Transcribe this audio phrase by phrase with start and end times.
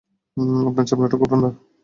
[0.67, 1.49] আপনার চামড়া খুব ঠান্ডা।